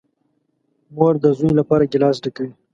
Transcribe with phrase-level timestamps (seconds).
[0.95, 2.51] مور ده زوی لپاره گیلاس ډکوي.